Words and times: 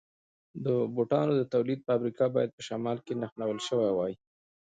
د 0.65 0.67
بوټانو 0.95 1.31
د 1.37 1.43
تولید 1.53 1.79
فابریکه 1.87 2.25
باید 2.35 2.51
په 2.55 2.61
شمال 2.67 2.97
کې 3.05 3.13
نښلول 3.21 3.59
شوې 3.67 3.91
وای. 3.93 4.13